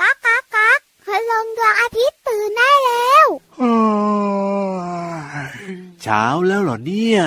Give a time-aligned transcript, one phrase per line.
[0.00, 3.26] ก๊ากก๊ากก๊ากคืลงดวงอาทิตย์ตื่นได้แล้ว
[6.02, 7.20] เช้าแล้วเหรอเนี่ย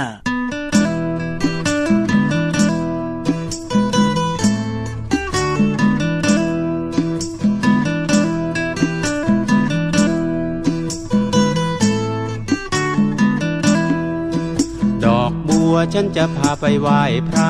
[15.05, 17.49] ดอกบัวฉันจะพาไปไหว้พระ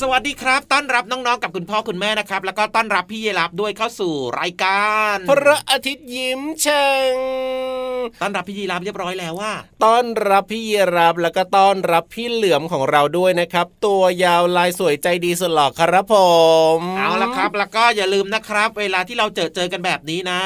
[0.00, 7.14] สวัสดีครับ ต้อนรับน้องๆ กับคุณพ่อคุณแม่นะครับ แล้วก็ต้อนรับพี่เยลับด้วยเข้าสู่รายการ พระอาทิตย์ยิ้มแฉ่ง
[8.20, 9.52] ต้อนรับพี่เยลับเรียบร้อยแล้วว่า
[9.84, 16.16] ต้อนรับพี่เยรับแล้วก็ต้อนรับพี่เหลือมของเราด้วยนะครับ ตัวยาวลายสวยใจดีสุดหล่อครับผ
[16.76, 20.40] มเอาละครับ แล้วก็อย่าลืมนะครับ เวลาที่เราเจอเจอกันแบบนี้นะ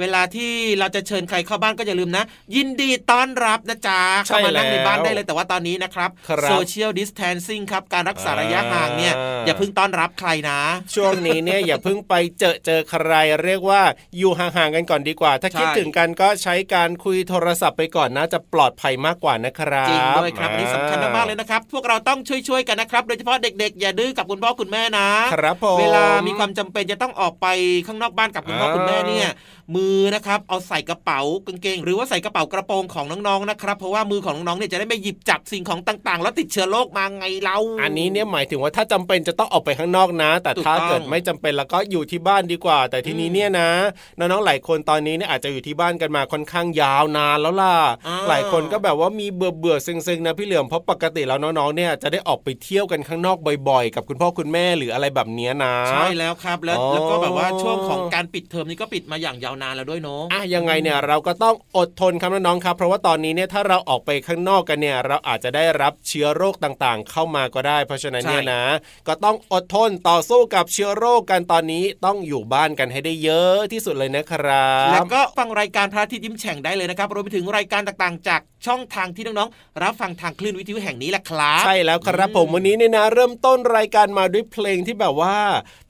[0.00, 2.24] เวลาที่เราจะเชิญใครเข้าบ้านก็อย่าลืมนะ
[2.56, 6.10] ยินดีต้อนรับนะจ๊ะเข้ามานั่งในบ้านได้เลยแต่ว่าตอนนี้นะครับ
[6.50, 9.14] โซเชียลดิสแทนซิ่งครับการรักษาระยะห่างเนี่ย
[9.46, 10.60] อย่าเพิ่งต้อนรับใครนะ
[10.94, 13.12] ช่วงนี้เนี่ยอย่าเพิ่งไปเจอเจอใคร
[13.44, 13.82] เรียกว่า
[14.18, 22.18] อยู่ห่างๆกันก่อนดีกว่า ถ้าใช่คิดถึงกันก็ใช้การคุยโทรศัพท์ไปก่อนนะจะปลอดภัยมากกว่านะครับจริงด้วยครับอันนี้สำคัญมากๆเลยนะครับ พวกเราต้อง
[22.48, 27.46] ช่วยๆกันนะครับ โดยเฉพาะเด็กๆ อย่าดื้อกับคุณพ่อคุณแม่นะครับผมเวลามีความจำเป็นจะต้องออกไป
[27.86, 29.28] ข้างนอกบ้านกับคุณพ่ออ่าคุณแม่เนี่ย
[29.74, 43.70] มือนะครับ เอาใส่กระเป๋ากางเกง หรือว่าใส่กระเป๋ากระโปรงของน้องๆนะครับ เพราะว่ามือของน้องๆเนี่ยจะได้ไม่หยิบจับสิ่งของต่างๆ แล้วติดเชื้อโรคมาไงเรา อันนี้เนี่ยหมายถึงว่าถ้าจำเป็นจะต้องออกไปข้างนอกนะ แต่ถ้าถูกต้องเกิดไม่จำเป็นแล้วก็อยู่ที่บ้านดีกว่า แต่ทีนี้เนี่ยนะ
[44.18, 47.74] น้องๆหลายคนตอนนี้เนี่ยอาจจะอยู่ที่บ้านกันมาค่อนข้างยาวนานแล้วล่ะ
[48.06, 53.36] อ่าหลายคนก็แบบว่ามีเบื่อเบื่อๆเซ็งๆนะพี่เหลือมเพราะปกติแล้วน้องๆเนี่ยจะได้ออกไปเที่ยวกันข้างนอก
[53.68, 68.62] บ่อยๆ กับคุณพ่อคุณแม่หรืออะไรแบบเนี้ยนะ ใช่แล้วครับแล้วอ๋อแล้วก็แบบว่าช่วงของการปิดเทอมนี้ก็ปิดมาอย่างยาวนานแล้วด้วยเนาะอะยังไงเนี่ยเราก็ต้องอดทนครับน้องๆครับ เพราะว่าตอนนี้เนี่ยถ้าเราออกไปข้างนอกกันเนี่ย เราอาจจะได้รับเชื้อโรคต่างๆ เข้ามาก็ได้ เพราะฉะนั้นเนี่ยนะ
[69.08, 85.36] ก็ต้องอดทนต่อสู้กับเชื้อโรคกันตอนนี้ต้องอยู่บ้านกันให้ได้เยอะที่สุดเลยนะครับแล้วก็ฟังรายการพระอาทิตย์ยิ้มแฉ่งได้เลยนะครับรวมไปถึงรายการต่างๆ จากช่องทางที่น้องๆรับฟังทางคลื่นวิทยุแห่งนี้แหละครับใช่แล้วครับผมวันนี้เนี่ยนะเริ่มต้นรายการมาด้วยเพลงที่แบบว่า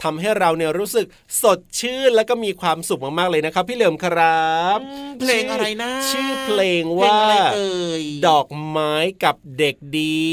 [0.03, 1.07] ทำให้เราเนี่ยรู้สึก
[1.43, 8.93] สดชื่นแล้วก็มีความสุขมากๆเลยนะครับ พี่เหลิมครับอืมเพลงอะไรนะชื่อเพลงเพลงว่าอะไรเอ่ยดอกไม้
[9.25, 10.25] กับเด็กดี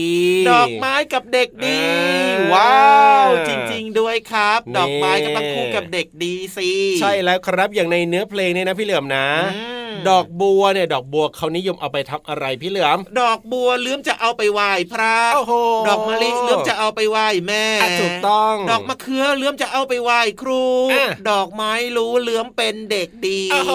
[0.52, 6.70] ดอกไม้กับเด็กดีอ่าว้าวจริง ๆ ด้วยครับนี่ดอกไม้ก็ต้องคู่กับเด็กดีสิ
[7.02, 9.77] ใช่แล้วครับอย่างในเนื้อเพลงเนี่ยนะพี่เหลือมนะอืม
[10.10, 15.54] ดอกบัวเนี่ยดอกบัวเขานิยมเอาไปทำอะไรพี่เหลือม ดอกบัวเลื่อมจะเอาไปไหว้พระโอ้โห
[15.88, 20.64] ดอกมะลิเลื่อมจะเอาไปไหว้แม่อะถูกต้อง ดอกมะเขือเลื่อมจะเอาไปไหว้ครู
[20.94, 23.74] อะดอกไม้รู้เลื่อมเป็นเด็กดีโอ้โห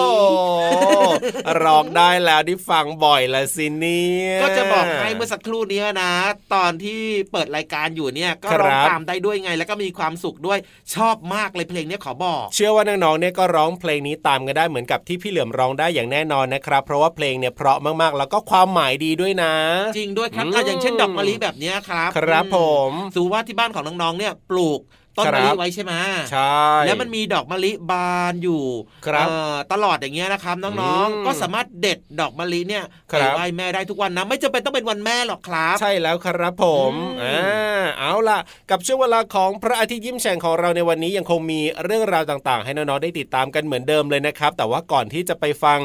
[1.63, 6.11] ร้องได้แล้วที่ฟังบ่อยละสิเนี่ยก็จะบอกให้เมื่อสักครู่เนี้ยนะ
[6.53, 7.01] ตอนที่
[7.31, 10.59] เปิดรายการอยู่เนี่ยก็ครับร้องตามได้ด้วยไง แล้วก็มีความสุขด้วย
[10.95, 19.53] ชอบมากเลยเพลงเนี้ยขอบอก เชื่อว่าน้องๆเนี่ยก็ร้องเพลงนี้ตามกันได้เหมือนกับที่พี่เหลือมร้องได้อย่างแน่นอนนะครับ เพราะว่าเพลงเนี่ยเพราะมากๆ แล้วก็ความหมายดีด้วยนะ
[19.97, 22.57] จริงด้วยครับอืมอะอย่างเช่นดอกมะลิแบบเนี้ยครับ ครับอืผ
[22.89, 24.79] มสมมุติว่าที่บ้านของน้องๆเนี่ยปลูก
[25.17, 25.93] ต้นครับมะลิไว้ใช่ไหม
[26.31, 28.63] ใช่ แล้วมันมีดอกมะลิบานอยู่
[29.05, 30.89] ครับเอ่อตลอดอย่างเงี้ยนะครับน้องอื
[31.21, 38.39] มๆก็สามารถเด็ดดอกมะลิเนี่ยครัไปบไหว้แม่ได้ทุกวันนะไม่จำเป็นต้องเป็นวันแม่หรอกครับ ใช่แล้วครับผมอืมอ่าเอาล่ะ
[38.69, 45.79] กับช่วงเวลาของพระอาทิตย์ยิ้มแฉ่งของเราในวันนี้ยังคงมีเรื่องราวต่างๆ ให้น้องๆได้ติดตามกันเหมือนเดิมเลยนะครับ แต่ว่าก่อนที่จะไปฟัง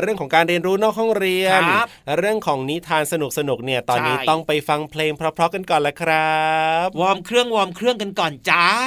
[0.00, 1.86] เรื่องของการเรียนรู้นอกห้องเรียนครับ
[2.18, 3.14] เรื่องของนิทานส
[3.48, 6.38] นุกๆเนี่ยตอนนี้ใช่ต้องไปฟังเพลงเพราะๆกันก่อนละครั
[6.84, 8.80] บวอร์มเครื่องวอร์มเครื่องกันก่อนจ้าคื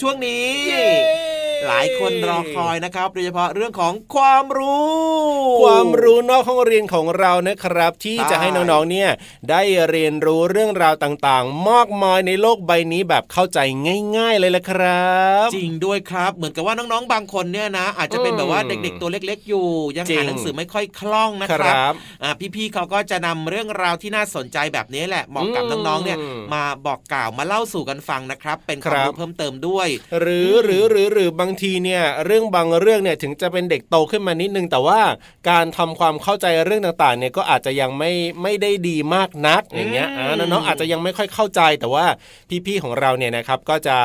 [0.00, 0.47] ช่วงนี้
[2.28, 4.88] รอคอยนะครับ โดยเฉพาะเรื่องของความรู้
[5.62, 9.10] ความรู้นอกห้องเรียนของเรานะครับ ที่ใช่จะให้น้องๆเนี่ย
[9.50, 13.58] ได้เรียนรู้เรื่องราวต่างๆ มากมายในโลกใบนี้แบบเข้าใจ
[14.16, 15.12] ง่าย ๆ เลยละครั
[15.46, 26.18] บ จริงด้วยครับเหมือนกับว่าน้องๆบางคนเนี่ยนะ อาจจะเป็นแบบว่าอืมเด็กๆตัวเล็ก ๆ อยู่ ยังจริงอ่านหนังสือไม่ค่อยคล่องนะคครัรับอ่าพี่ๆเขาก็จะนำเรื่องราวที่น่าสนใจแบบนี้แหละเหมาะกับอืมน้องๆเนี่ย
[26.54, 29.88] มาบอกกล่าวมาเล่าสู่กันฟังนะครับ เป็นความครับรู้เพิ่มเติมด้วย
[30.20, 35.00] หรือหรือหรือหรือบางทีเนี่ยเรื่องบางเรื่องเนี่ยถึงจะเป็นเด็กโตขึ้นมานิดนึง แต่ว่า
[35.50, 38.12] การทำความเข้าใจเรื่องต่างๆเนี่ยก็อาจจะยังไม่
[38.42, 42.06] ไม่ได้ดีมากนักอย่างเงี้ยอืมอ่าน้องๆอาจจะยังไม่ค่อยเข้าใจแต่ว่า
[42.66, 43.96] พี่ๆของเราเนี่ยนะครับก็จะ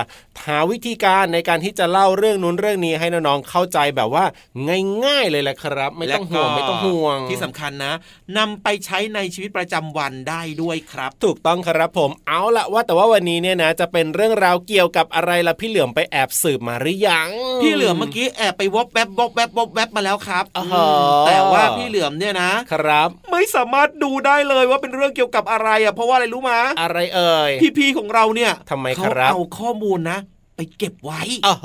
[0.48, 4.26] หาวิธีการในการที่จะเล่าเรื่องนู้นเรื่องนี้ให้น้องๆเข้าใจแบบว่า
[5.06, 7.94] ง่ายๆเลยแหละครับ ไม่ต้องห่วงและก็ไม่ต้องห่วงที่สำคัญนะ
[8.38, 17.30] นำไปใช้ในชีวิตประจำวันได้ด้วยครับ ถูกต้องครับผมเอาละว่าแต่ว่าวันนี้เนี่ยนะจะเป็นเรื่องราวเกี่ยวกับอะไรล่ะพี่เหลือมไปแอบสืบมาหรือยัง
[17.62, 20.98] พี่เหลือมเมื่อกี้แอบไปวบแวบวบแวบวบแวบมาแล้วครับอ๋ออืม
[21.28, 30.20] แต่ว่าพี่เหลือมเนี่ยนะครับ ไม่สามารถดูได้เลยว่าเป็นเรื่องเกี่ยวกับอะไรอะเพราะว่าอะไรรู้มาอะไรเอ่ยพี่ๆของเราเนี่ยทำไมเขาครับเอาข้อมูลนะ
[30.58, 31.56] ไปเก็บไว้อ๋อ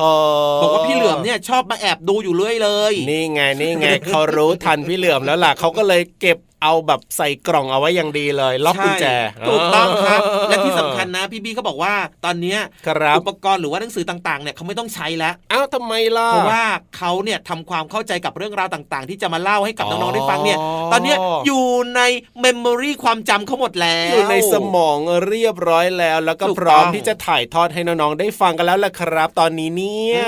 [0.62, 16.64] บอกว่าพี่เหลือมเนี่ยชอบมาแอบดูอยู่เรื่อยเลย นี่ไงนี่ไงเขารู้ทันพี่เหลือมแล้วล่ะเขาก็เลยเก็บ เอาแบบใส่กล่องเอาไว้อย่างดีเลย ล็อกกุญแจใช่ถูกต้องครับ และที่สำคัญนะ พี่บี้เขาบอกว่าตอนเนี้ยครับอุปกรณ์หรือว่าหนังสือต่างๆเนี่ยเขาไม่ต้องใช้แล้วอ้าวทำไมล่ะเพราะว่า
[16.96, 20.58] เขาเนี่ยทำความเข้าใจกับเรื่องราวต่างๆ ที่จะมาเล่าให้กับน้องๆได้ฟังเนี่ย
[20.92, 22.00] ตอนเนี้ยอยู่ใน
[22.40, 24.98] เมมโมรีความจำเขาหมดแล้วอยู่ในสมอง
[25.28, 30.18] เรียบร้อยแล้ว แล้วก็ถูกพร้อมต้องที่จะถ่ายทอดให้น้องๆได้ฟังกันแล้วล่ะครับ ตอนนี้เนี่ย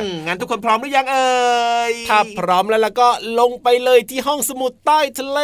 [0.00, 1.36] อืมงั้นทุกคนพร้อมหรือยังเอ่
[1.90, 3.08] ยถ้าพร้อมแล้วแล้วก็
[3.40, 5.40] ลงไปเลยที่ห้องสมุดใต้ทะเล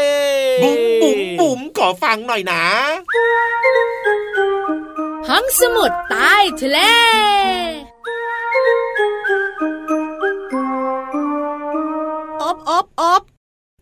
[0.62, 2.64] บุ๋มบุ๋มบุ๋มขอฟังหน่อยนะ
[5.28, 6.78] ห้องสมุดใต้ทะเล
[12.42, 13.22] อบอบอบ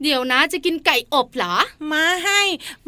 [0.03, 1.55] เดี๋ยวนะจะกินไก่อบเหรอ
[1.93, 2.41] มาให้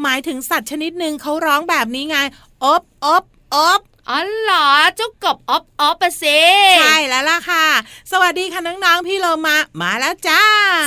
[0.03, 2.17] หมายถึงสัตว์ชนิดหนึ่งเขาร้องแบบนี้ไง
[2.65, 4.67] อบอบอบ อ๋อเหรอ
[4.97, 6.25] เจ้ากบอบอบปะเซ
[6.79, 7.67] ใช่แล้วล่ะค่ะ
[8.13, 10.43] สวัสดีค่ะน้องๆพี่โลมามาแล้วจ้า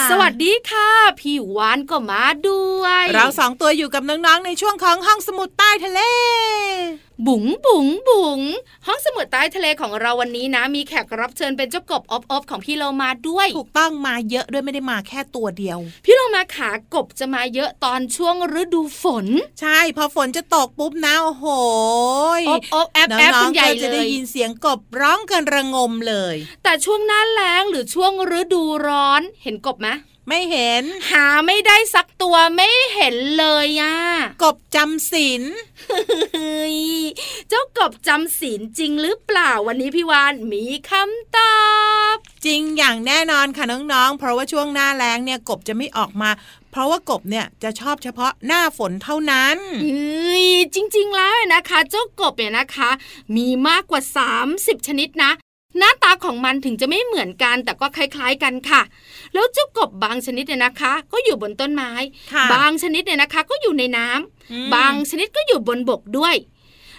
[0.09, 6.01] สวัสดีค่ะ พี่วานก็มาด้วย เราสองตัวอยู่กับน้องๆในช่วงของห้องสมุดใต้ทะเล
[7.27, 8.39] บุ๋งบุ๋งบุ๋ง
[8.85, 19.25] ห้องสมุดใต้ทะเลของเราวันนี้นะ มีแขกรับเชิญเป็นเจ้ากบอบอบของพี่เรามาด้วย ถูกต้องมาเยอะด้วยไม่ได้มาแค่ตัวเดียว พี่เรามาขากบจะมาเยอะตอนช่วงฤดูฝน
[19.61, 21.45] ใช่ พอฝนจะตกปุ๊บนะโอ้โห
[22.49, 29.89] อบอบแอบแอบเป็นใหญ่เลยจะได้ยินเสียงกบร้องกันระงมเลย แต่ช่วงหน้าแล้งหรือช่วงฤดูร้อนเห็นกบไหม
[30.29, 33.74] ไม่เห็น หาไม่ได้สักตัวไม่เห็นเลยอะ
[34.45, 35.43] กบจำศีล
[37.49, 41.59] เจ้ากบจำศีลจริงหรือเปล่าวันนี้พี่วานมีคำตอ
[42.15, 46.29] บ จริงอย่างแน่นอนค่ะน้องๆ เพราะว่าช่วงหน้าแล้งเนี่ยกบจะไม่ออกมา
[46.71, 52.89] เพราะว่ากบเนี่ยจะชอบเฉพาะหน้าฝนเท่านั้นเฮ้ยจริง ๆ แล้วนะคะ เจ้ากบเนี่ยนะคะ
[53.35, 54.01] มีมากกว่า
[54.45, 55.31] 30 ชนิดนะ
[55.79, 58.81] หน้าตาของมันถึงจะไม่เหมือนกัน แต่ก็คล้าย ๆกันค่ะ
[59.33, 61.91] แล้วเจ้ากบบางชนิดเนี่ยนะคะ ก็อยู่บนต้นไม้
[62.33, 66.35] ค่ะบางชนิดเนี่ยนะคะ ก็อยู่ในน้ำอืมบางชนิดก็อยู่บนบกด้วย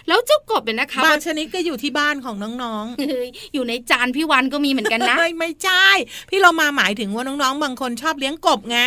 [0.07, 5.87] แล้วเจ้ากบเนี่ยนะคะบางชนิดก็อยู่ที่บ้านของน้องเฮ้ยอยู่ในจานพี่วันก็มีเหมือนกันๆนะเฮ้ยไม่ใช่
[6.29, 8.79] พี่เรามาหมายถึงว่าน้องๆ บางคนชอบเลี้ยงกบไง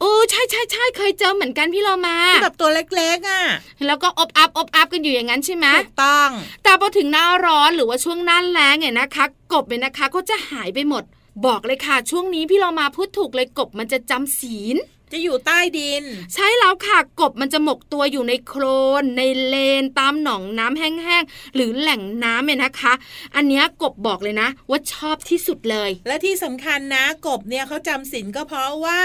[0.00, 3.42] โอ้ใช่ใช่ใช่เคยเจอเหมือนกันพี่เรามาที่แบบตัวเล็กๆอะ
[3.86, 6.30] แล้วก็อบอัพอบอัพกันอยู่อย่างนั้นใช่ไหมถูกต้อง
[6.62, 11.04] แต่พอถึงหน้าร้อนหรือว่าช่วงหน้าแล้งเนี่ยนะคะ กบเนี่ยนะคะก็จะหายไปหมด
[11.46, 14.76] บอกเลยค่ะ ช่วงนี้พี่เรามาพูดถูกเลยกบมันจะจำศีล
[15.12, 18.64] จะอยู่ใต้ดิน ใช่แล้วค่ะกบมันจะหมกตัวอยู่ในโคล
[19.02, 22.92] น ในเลนตามหนองน้ำแห้งๆหรือแหล่งน้ำเนี่ยนะคะ
[23.36, 29.02] อันเนี้ยกบบอกเลยนะ ว่าชอบที่สุดเลย และที่สำคัญนะ กบเนี่ยเขาจำศีลก็เพราะว่า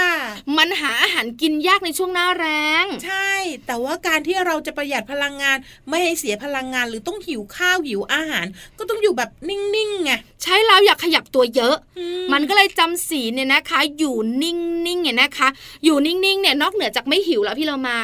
[0.56, 2.46] มันหาอาหารกินยากในช่วงหน้าแร
[2.82, 3.32] ง ใช่
[3.66, 8.46] แต่ว่าการที่เราจะประหยัดพลังงานไม่ให้เสียพลังงานหรือต้องหิวข้าวหิวอาหาร
[8.78, 14.54] ก็ต้องอยู่แบบนิ่งๆไงใช่แล้วอยากขยับตัวเยอะอืมมันก็เลยจำศีลเนี่ยนะคะ อยู่นิ่
[14.96, 15.48] งๆเนี่ยนะคะ
[15.84, 17.96] อยูู่่นิ่งๆเนี่ยนอกเหนือจากไม่หิวแล้วพี่เรามา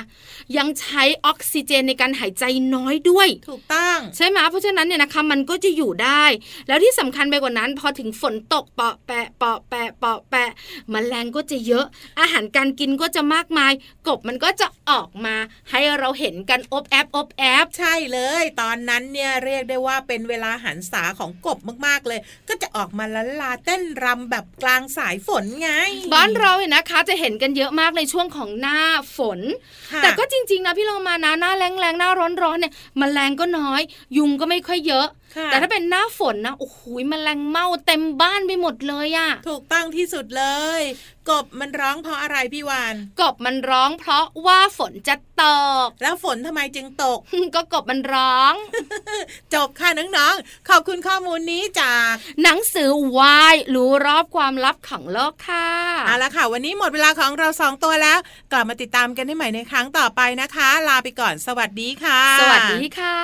[0.56, 6.24] ยังใช้ออกซิเจนในการหายใจน้อยด้วย ถูกต้องใช่ไหมเพราะฉะนั้นเนี่ยนะคะมันก็จะอยู่ได้
[6.68, 10.50] แล้วที่สำคัญไปกว่านั้นพอถึงฝนตกเปาะแปะเปาะแปะเปาะแปะ
[10.92, 11.86] มแมลงก็จะเยอะ
[12.20, 13.72] อาหารการกินก็จะมากมาย
[14.08, 15.36] กบมันก็จะออกมา
[15.70, 25.70] ให้เราเห็นกันอบแอบอบแอบใช่เลย ตอนนั้นเนี่ยเรียกได้ว่าเป็นเวลาหันษาของกบมากๆเลย ก็จะออกมาละลาเต้นรำแบบกลางสายฝนไง
[26.14, 28.80] บ้านเราเนี่ยนะคะจะเห็นกันเยอะมากในช่วงของหน้า
[29.16, 29.40] ฝน
[29.92, 33.82] ค่ะแต่ก็จจริง ๆ นะพี่เรามานะหน้าแรงๆหน้าร้อนๆเนี่ยมแมลงก็น้อย
[34.16, 35.06] ยุงก็ไม่ค่อยเยอะ
[35.46, 40.44] แต่ถ้าเป็นหน้าฝนนะโอ้โหแมลงเม่าเต็มบ้านไปหมดเลยอะถูกต้องที่สุดเล
[40.80, 40.82] ย
[41.30, 45.44] กบมันร้องเพราะอะไรพี่วานกบมันร้องเพราะว่าฝนจะต
[45.86, 47.18] ก แล้วฝนทำไมจึงตก
[47.54, 48.54] ก็กบมันร้อง
[49.54, 55.68] จบค่ะน้องๆขอบคุณข้อมูลนี้จากหนังสือวายรู้รอบความลับของโลกค่ะ
[56.06, 58.18] เอาละค่ะ วันนี้หมดเวลาของเราสองตัวแล้ว
[58.52, 63.18] กลับมาติดตามกันได้ใหม่ในครั้งต่อไปนะคะ ลาไปก่อนสวัสดีค่ะ สวัสดีค่ะ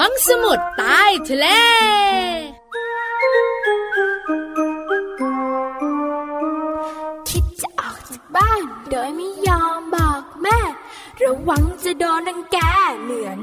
[0.00, 1.46] ห้องสมุดใต้ทะเล
[7.28, 10.58] คิดจะออกจากบ้าน โดยไม่ยอมบอกแม่
[11.22, 12.58] ระวังจะโดนรังแก
[13.02, 13.38] เหมือน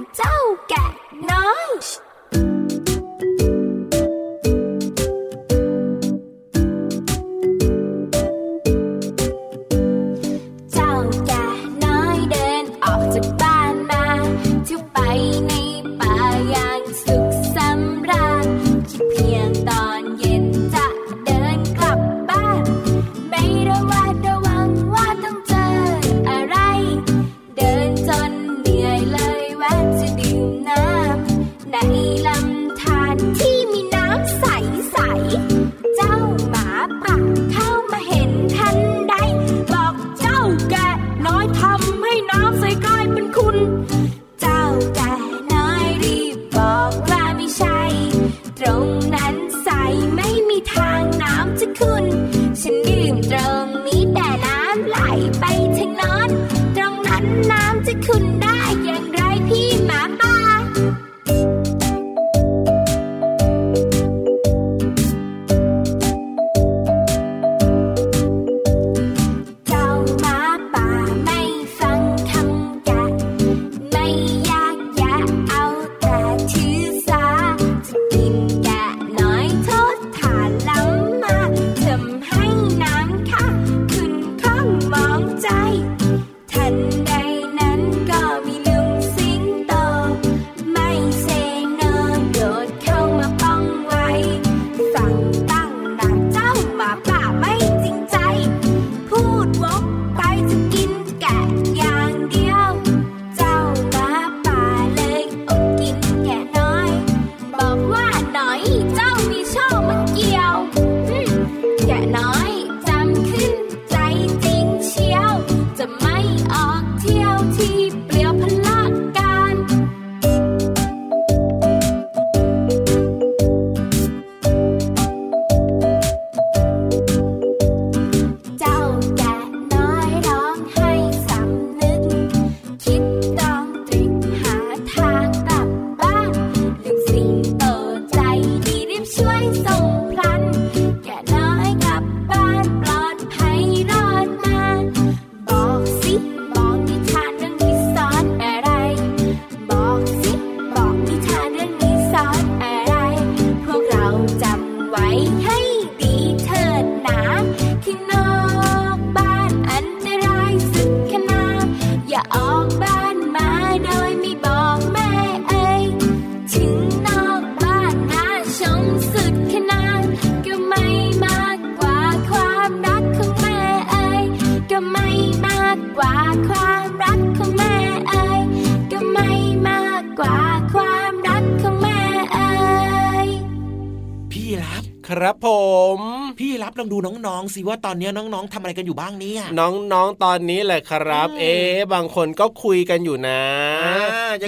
[186.78, 191.54] ต้องดูน้ องๆสิว่าตอนนี้น้องๆทำอะไรกันอยู่บ้างเนี่ยน้องๆตอนนี้แหละครับ เอ๊
[191.94, 193.42] บางคนก็คุยกันอยู่นะ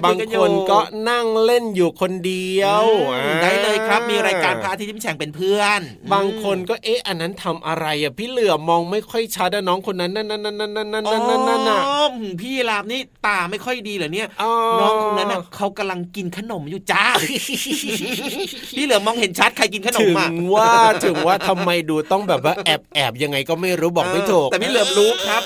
[0.06, 2.84] บางคนก็นั่งเล่นอยู่คนเดียว
[3.42, 5.82] ได้เลยครับมีรายการพระอาทิตย์ทิมแฉ่งเป็นเพื่อน
[6.14, 11.80] บางคนก็เอ๊ะอันนั้นทำอะไรอะพี่เหลือมองไม่ค่อยชัดน้องคนนั้นนั่นนั่นนั่นนั่นนั่นนั่นนั่นนั่นน่ะ
[12.42, 14.28] พี่ลาบนี่ตาไม่ค่อยดีเหรอเนี่ย
[14.80, 17.06] น้องคนนั้นเขากำลังกินขนมอยู่จ้า
[18.78, 20.72] พี่เหลือมองเห็นชัดใครกินขนมถึงว่า
[21.06, 25.44] ถึงว่าทำไมดูต้องแบบว่าแอบแอบยังไงก็ไม่รู้บอกไม่ถูกแต่พี่เหลือมรู้ครับ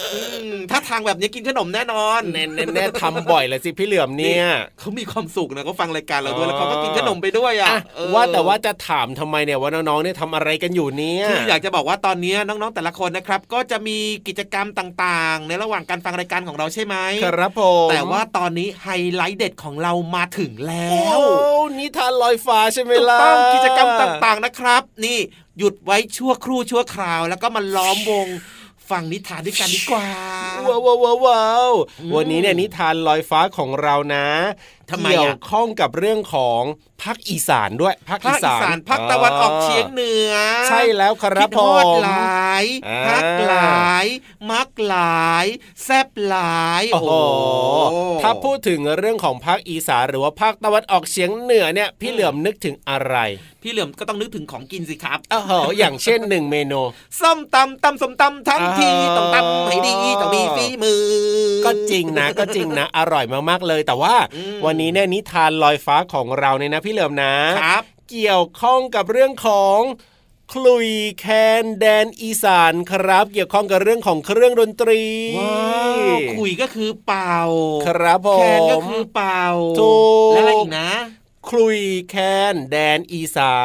[0.71, 2.43] ถ้าทางแบบนี้กินขนมแน่นอนแน่
[2.75, 4.45] แน่ทำบ่อยเลยสิพี่เหลือมเนี่ย
[4.79, 7.73] เขามีความสุขนะเขาฟังรายการเราด้วยแล้วเขาก็กินขนมไปด้วยอะ
[8.13, 13.97] ว่าแต่ว่าจะถามทำไมเนี่ยว่าน้องๆเนี่ยทำอะไรกันอยู่เนี่ยคืออยากจะบอกว่าตอนนี้น้องๆแต่ละคนนะครับ ก็จะมี
[14.27, 16.95] กิจกรรมต่างๆ ในระหว่างการฟังรายการของเราใช่ไหม
[17.25, 21.01] ครับผมแต่ว่าตอนนี้ไฮไลท์เด็ดของเรามาถึงแล้วโอ้
[21.79, 25.17] นิทานลอยฟ้าใช่ไหมล่ะต้องกิจกรรมต่างๆนะครับ นี่
[25.57, 28.27] หยุดไว้ชั่วครู่ชั่วคราว แล้วก็มาล้อมวง
[28.91, 30.07] ฟังนิทานด้วยกันดีกว่า
[30.67, 31.71] ว้าวว้าวว้าว
[32.15, 34.27] วันนี้เนี่ยนิทานลอยฟ้าของเรานะ
[35.05, 36.61] เกี่ยวข้องกับเรื่องของ
[37.01, 40.33] ภาคอีสานด้วยภาคอีสานภาคตะวันออกเฉียงเหนือ
[40.67, 42.65] ใช่แล้วครับผมหลาย
[43.07, 44.05] พักหลาย
[44.51, 45.45] มักหลาย
[45.83, 47.11] แซบหลายโอ้โห
[48.21, 53.17] ถ้าพูดถึงเรื่องของภาคอีสานหรือว่าภาคตะวันออกเฉียงเหนือเนี่ยพี่เหลือมนึกถึงอะไร
[53.63, 55.41] พี่เหลือมก็ต้องนึกถึงของกินสิครับอ๋อ
[55.77, 56.81] อย่างเช่นหนึ่งเมนู
[57.21, 61.03] ส้มตำตำส้มตำทั้งทีต้องตำให้ดีต้องมีฝีมือ
[61.65, 64.15] ก็จริงนะก็จริงนะ อร่อยมากๆเลยแต่ว่า
[64.65, 69.79] วันนี้เนี่ยนิทานลอยฟ้าของเราเนี่ยนะพี่เหลิมนะครับ เกี่ยวข้องกับเรื่องของ
[70.53, 70.89] คลุย
[71.19, 71.25] แค
[71.63, 75.03] นแดนอีสานครับ เกี่ยวข้องกับเรื่องของเครื่องดนตรี
[75.39, 75.83] ว้า
[76.15, 77.39] วคุยก็คือเป่า
[77.87, 79.45] ครับผมแคนก็คือเป่า
[80.33, 80.89] และอะไรอีกนะ
[81.49, 82.15] คลุยแค
[82.53, 83.61] นแดนอีสา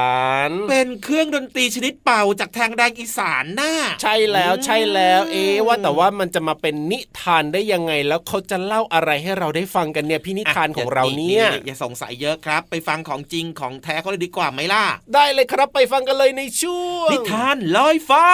[0.49, 14.85] น เป็นเครื่องดนตรีชนิดเป่าจากทางแดนอีสานน่าใช่แล้วใช่แล้ว เอ๊ว่าแต่ว่ามันจะมาเป็นนิทานได้ยังไง แล้วเขาจะเล่าอะไรให้เราได้ฟังกันเนี่ยพี่นิทานของเราเนี่ยอย่าสงสัยเยอะครับ ไปฟังของจริงของแท้เขาเลยดีกว่าไหมล่ะ
[15.15, 18.27] ได้เลยครับไปฟังกันเลยในช่วงนิทานลอยฟ้า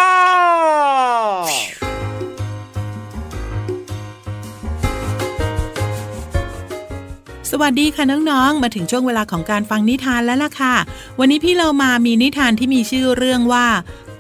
[7.55, 10.75] สวัสดีค่ะน้องๆ มาถึงช่วงเวลาของการฟังนิทานแล้วล่ะค่ะ
[11.19, 13.67] วันนี้พี่เรามามีนิทานที่มีชื่อเรื่องว่า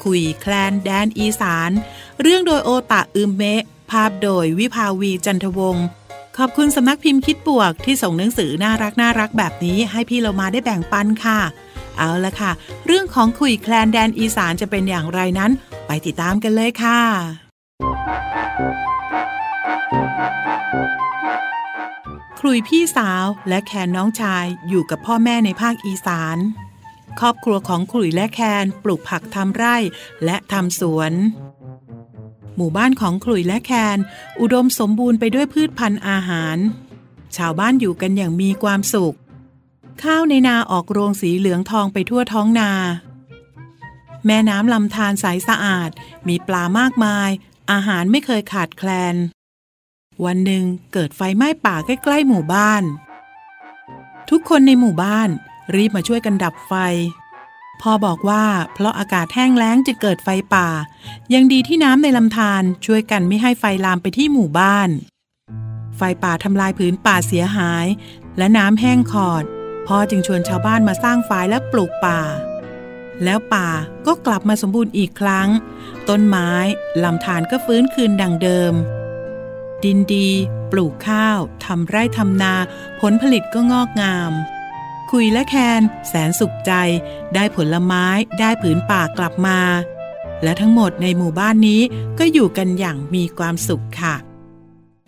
[0.04, 1.70] คุยแคลนแดนอีสาน
[2.22, 5.86] เรื่องโดยโอตะอึมเมะ ภาพโดยวิภาวีจันทวงศ์
[6.36, 11.40] ขอบคุณสำนักพิมพ์คิดบวกที่ส่งหนังสือน่ารักน่ารักแบบนี้ให้พี่เรามาได้แบ่งปันค่ะ
[11.98, 12.52] เอาละค่ะ
[12.86, 15.50] เรื่องของคุยแคลนแดนอีสานจะเป็นอย่างไรนั้น
[15.86, 17.00] ไปติดตามกันเลยค่ะ
[22.44, 26.38] คลุยพี่สาวและแคนน้องชายอยู่กับพ่อแม่ในภาคอีสาน
[27.20, 29.76] ครอบครัวของคลุยและแคนปลูกผักทำไร่
[30.24, 31.12] และทำสวน
[32.56, 33.98] หมู่บ้านของคลุยและแคน
[34.40, 36.56] อุดมสมบูรณ์ไปด้วยพืชพันธุ์อาหาร
[37.36, 39.16] ชาวบ้านอยู่กันอย่างมีความสุข
[40.02, 42.72] ข้าวในนาออกโรงสีเหลืองทองไปทั่วท้องนา
[44.26, 45.90] แม่น้ำลำธารใสสะอาด
[46.28, 47.30] มีปลามากมาย
[47.72, 49.16] อาหารไม่เคยขาดแคลน
[50.24, 52.82] วันหนึ่งเกิดไฟไหม้ป่าใกล้ๆหมู่บ้าน
[54.30, 55.28] ทุกคนในหมู่บ้าน
[55.74, 56.74] รีบมาช่วยกันดับไฟ
[57.80, 58.44] พ่อบอกว่า
[58.74, 60.68] เพราะอากาศแห้งแล้งจะเกิดไฟป่า
[61.34, 64.88] ยังดีที่น้ำในลำธารช่วยกันไม่ให้ไฟลามไปที่หมู่บ้าน
[65.96, 67.86] ไฟป่าทำลายผืนป่าเสียหาย
[68.38, 69.44] และน้ำแห้งขอด
[69.86, 72.20] พ่อจึงชวนชาวบ้านมาสร้างฝายและปลูกป่า
[73.24, 73.68] แล้วป่า
[74.06, 75.48] ก็กลับมาสมบูรณ์อีกครั้ง
[76.08, 76.50] ต้นไม้
[77.04, 78.74] ลำธารก็ฟื้นคืนดังเดิม
[79.84, 80.28] ดินดี
[80.72, 82.54] ปลูกข้าวทำไร่ทำนา
[83.00, 84.32] ผลผลิตก็งอกงาม
[85.10, 86.72] คุยและแคน แสนสุขใจ
[87.34, 88.06] ได้ผลไม้
[88.40, 89.60] ได้ผืนป่ากลับมา
[90.42, 91.80] และทั้งหมดในหมู่บ้านนี้
[92.18, 94.14] ก็อยู่กันอย่างมีความสุขค่ะ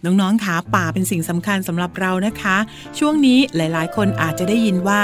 [0.05, 2.57] น้องๆขาป่าเป็นสิ่งสำคัญสำหรับเรานะคะ
[2.99, 5.03] ช่วงนี้หลายๆ คนอาจจะได้ยินว่า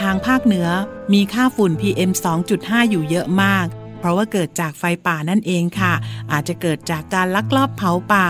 [0.00, 0.68] ทางภาคเหนือ
[1.12, 2.10] มีค่าฝุ่น PM
[2.50, 3.66] 2.5 อยู่เยอะมาก
[3.98, 5.94] เพราะว่าเกิดจากไฟป่านั่นเองค่ะ
[6.32, 8.26] อาจจะเกิดจากการลักลอบเผาป่า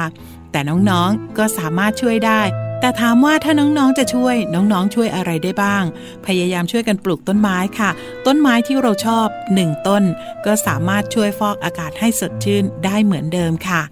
[0.52, 2.42] แต่น้องๆก็สามารถช่วยได้
[2.84, 5.84] แต่ถามว่าถ้าน้องๆจะช่วยน้องๆช่วยอะไรได้บ้าง
[6.26, 7.90] พยายามช่วยกันปลูกต้นไม้ค่ะ
[8.26, 10.02] ต้นไม้ที่เราชอบหนึ่งต้น
[10.46, 13.82] ก็สามารถช่วยฟอกอากาศให้สดชื่นได้เหมือนเดิมค่ะ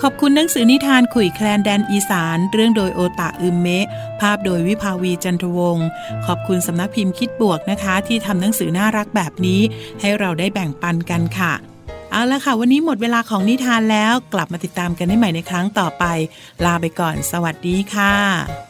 [0.00, 3.86] ขอบคุณหนังสือนิทานขุยแคลนแดนอีสาน เรื่องโดยโอตาอึมเมะ
[4.20, 5.86] ภาพโดยวิภาวีจันทวงศ์
[6.26, 9.60] ขอบคุณสำนักพิมพ์คิดบวกนะคะ ที่ทำหนังสือน่ารักแบบนี้
[10.00, 11.54] ให้เราได้แบ่งปันกันค่ะ
[12.10, 16.04] เอาละค่ะ วันนี้หมดเวลาของนิทานแล้วกลับมาติดตามกันได้ใหม่ในครั้งต่อไป
[16.64, 18.65] ลาไปก่อน สวัสดีค่ะ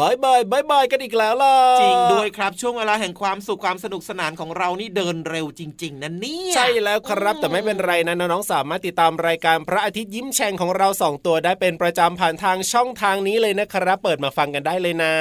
[0.00, 15.14] บายบายบายบายกันอีกแล้วล่ะจริงด้วยครับช่วงเวลาแห่งความสุขความสนุกสนานของเรานี่เดินเร็วจริง ๆนั่นนี่ใช่แล้วครับแต่ไม่เป็นไรนะน้องๆสามารถติดตามรายการพระอาทิตย์ยิ้มแฉ่งของเราสองตัวได้เป็นประจำผ่านทางช่องทางนี้เลยนะครับ เปิดมาฟังกันได้เลยนะ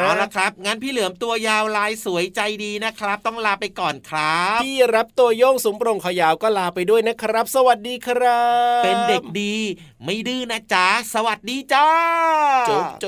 [0.00, 8.42] เอาละครับงั้นพี่เหลือมตัวยาวลายสวยใจดีนะครับ ต้องลาไปก่อนครับพี่รับตัวโย่งสูงโปร่งขายาวก็ลาไปด้วยนะครับ สวัสดีครั
[8.80, 9.54] บ เป็นเด็กดี
[10.04, 11.88] ไม่ดื้อนะจ๊ะสวัสดีจ้า
[12.70, 13.06] จบจ